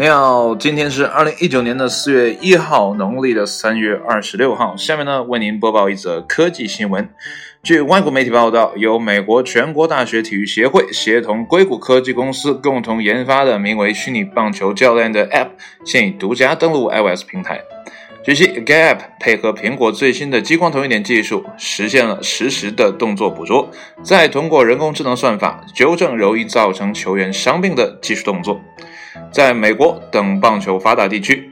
[0.00, 4.76] 你好，今天是二零一九年的四月一号，农历的三月二十六号。
[4.76, 7.08] 下面呢，为您播报一则科技新闻。
[7.64, 15.48] 据外国媒体报道，由美国全国大学体育协会协同硅谷科技公司共同研发的名为“虚拟棒球教练”的 App，
[15.84, 17.60] 现已独家登陆 iOS 平台。
[18.22, 23.68] 据悉，该 App 配合苹果最新的激光投影点技术，实现了实时的动作捕捉，
[24.04, 28.60] 再通过人工智能算法纠正容易造成球员伤病的技术动作。
[29.30, 31.50] 在美国等棒球发达地区，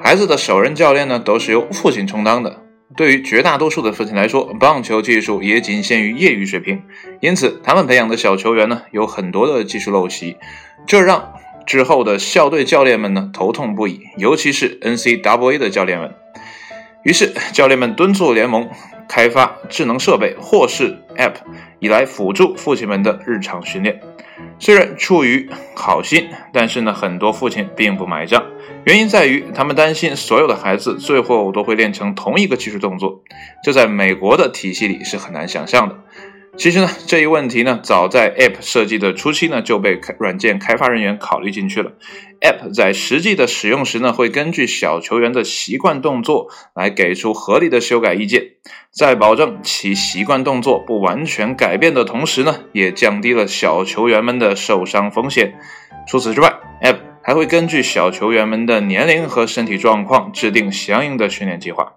[0.00, 2.60] 孩子的首任教练呢都是由父亲充当的。
[2.94, 6.82] 对于绝大多数的父亲来说，棒球技术也仅限于业余水平，
[7.20, 10.36] 因此他们培养的小球员呢有很多的技术陋习，
[10.86, 11.32] 这让
[11.64, 16.14] 之后的校队教练们呢头痛不已，尤其是 NCAA 的教练们。
[17.04, 18.68] 于是，教练们敦促联盟
[19.08, 21.34] 开发智能设备或是 App，
[21.80, 24.00] 以来辅助父亲们的日常训练。
[24.62, 28.40] 虽然出于好心，但是呢，很多父亲并不买账。
[28.84, 33.24] 原因在于，他们担心所有的孩子最后都会练成同一个技术动作，
[33.64, 35.98] 这在美国的体系里是很难想象的。
[36.58, 41.92] 其实呢，这一问题呢，早在 App 设计的初期呢，就被软件开发人员考虑进去了。
[42.42, 48.42] App 在实际的使用时呢，会根据小球员的习惯动作来给出合理的修改意见，
[48.90, 55.54] 在保证其习惯动作不完全改变的同时呢，也降低了小球员们的受伤风险。
[56.06, 61.94] 除此之外，App 还会根据小球员们的年龄和身体状况制定相应的训练计划。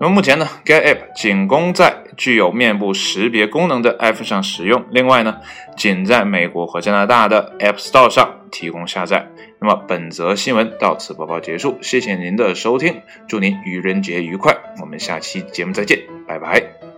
[0.00, 4.84] 那么目前呢，该 App 仅供在具有面部识别功能的 App 上使用。
[4.90, 5.36] 另外呢，
[5.76, 9.28] 仅在美国和加拿大的 App Store 上提供下载。
[9.60, 16.93] 那么本则新闻到此播报结束，谢谢您的收听，祝您愚人节愉快，我们下期节目再见，拜拜。